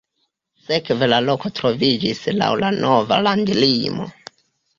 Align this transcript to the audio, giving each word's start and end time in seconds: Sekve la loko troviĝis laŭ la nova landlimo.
Sekve 0.69 1.09
la 1.13 1.19
loko 1.25 1.51
troviĝis 1.59 2.23
laŭ 2.41 2.49
la 2.63 2.73
nova 2.79 3.21
landlimo. 3.29 4.09